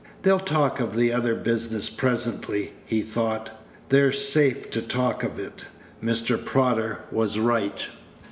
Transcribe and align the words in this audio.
"They'll 0.23 0.39
talk 0.39 0.79
of 0.79 0.95
the 0.95 1.11
other 1.13 1.35
business 1.35 1.87
presently," 1.87 2.73
he 2.85 3.03
thought; 3.03 3.51
"they're 3.89 4.11
safe 4.11 4.67
to 4.71 4.81
talk 4.81 5.23
of 5.23 5.37
it." 5.37 5.67
Mr. 6.03 6.43
Prodder 6.43 7.01
was 7.11 7.37
right. 7.37 7.87